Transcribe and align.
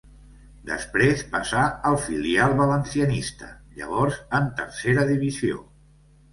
Després 0.69 1.21
passà 1.33 1.65
al 1.91 1.99
filial 2.07 2.57
valencianista, 2.63 3.53
llavors 3.79 4.21
en 4.41 4.51
Tercera 4.63 5.09
divisió. 5.15 5.65